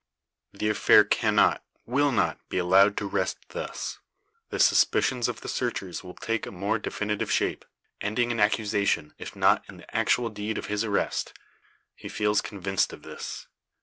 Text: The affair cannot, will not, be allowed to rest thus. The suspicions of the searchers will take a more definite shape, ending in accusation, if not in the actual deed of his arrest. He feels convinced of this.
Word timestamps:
The 0.51 0.67
affair 0.67 1.03
cannot, 1.03 1.63
will 1.85 2.11
not, 2.11 2.39
be 2.49 2.57
allowed 2.57 2.97
to 2.97 3.05
rest 3.07 3.37
thus. 3.49 3.99
The 4.49 4.57
suspicions 4.57 5.27
of 5.29 5.41
the 5.41 5.47
searchers 5.47 6.03
will 6.03 6.15
take 6.15 6.47
a 6.47 6.51
more 6.51 6.79
definite 6.79 7.23
shape, 7.29 7.63
ending 8.01 8.31
in 8.31 8.39
accusation, 8.39 9.13
if 9.19 9.35
not 9.35 9.63
in 9.69 9.77
the 9.77 9.95
actual 9.95 10.29
deed 10.29 10.57
of 10.57 10.65
his 10.73 10.83
arrest. 10.83 11.33
He 11.93 12.09
feels 12.09 12.41
convinced 12.41 12.93
of 12.93 13.03
this. 13.03 13.45